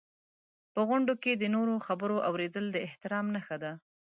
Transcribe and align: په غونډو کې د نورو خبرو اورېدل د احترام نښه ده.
په 0.73 0.79
غونډو 0.87 1.13
کې 1.23 1.31
د 1.35 1.43
نورو 1.55 1.75
خبرو 1.87 2.17
اورېدل 2.29 2.65
د 2.71 2.77
احترام 2.87 3.25
نښه 3.35 3.57
ده. 3.63 3.71